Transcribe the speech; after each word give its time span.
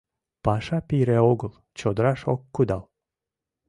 Паша 0.45 0.77
пире 0.87 1.17
огыл, 1.31 1.53
чодыраш 1.79 2.21
ок 2.33 2.41
кудал. 2.55 2.83